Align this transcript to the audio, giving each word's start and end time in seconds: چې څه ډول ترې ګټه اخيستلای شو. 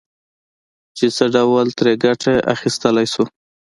چې 0.97 1.05
څه 1.15 1.25
ډول 1.35 1.67
ترې 1.77 1.93
ګټه 2.05 2.33
اخيستلای 2.53 3.07
شو. 3.13 3.23